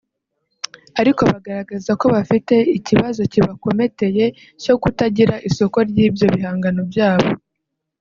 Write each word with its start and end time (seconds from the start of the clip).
ariko 1.01 1.21
bagaragaza 1.31 1.91
ko 1.99 2.05
bafite 2.15 2.55
ikibazo 2.77 3.21
kibakometeye 3.31 4.25
cyo 4.63 4.75
kutagira 4.81 5.35
isoko 5.49 5.77
ry’ibyo 5.89 6.25
bihangano 6.33 6.83
byabo 6.91 7.29